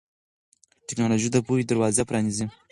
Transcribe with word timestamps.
ټیکنالوژي 0.87 1.29
د 1.31 1.37
پوهې 1.45 1.63
دروازې 1.69 2.03
پرانیزي. 2.09 2.45